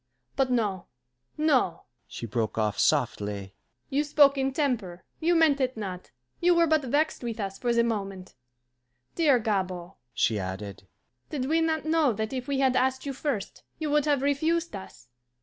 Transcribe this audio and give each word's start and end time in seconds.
But 0.35 0.49
no, 0.49 0.87
no," 1.37 1.83
she 2.07 2.25
broke 2.25 2.57
off 2.57 2.79
softly, 2.79 3.53
"you 3.91 4.03
spoke 4.03 4.35
in 4.35 4.51
temper, 4.51 5.03
you 5.19 5.35
meant 5.35 5.61
it 5.61 5.77
not, 5.77 6.09
you 6.39 6.55
were 6.55 6.65
but 6.65 6.81
vexed 6.81 7.21
with 7.23 7.39
us 7.39 7.59
for 7.59 7.71
the 7.71 7.83
moment. 7.83 8.33
Dear 9.13 9.37
Gabord," 9.39 9.91
she 10.11 10.39
added, 10.39 10.87
"did 11.29 11.45
we 11.45 11.61
not 11.61 11.85
know 11.85 12.13
that 12.13 12.33
if 12.33 12.47
we 12.47 12.57
had 12.57 12.75
asked 12.75 13.05
you 13.05 13.13
first, 13.13 13.61
you 13.77 13.91
would 13.91 14.05
have 14.05 14.23
refused 14.23 14.75
us? 14.75 15.07